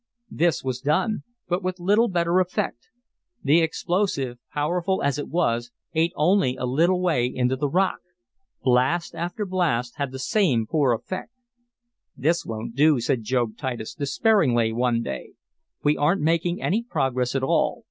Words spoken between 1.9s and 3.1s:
better effect.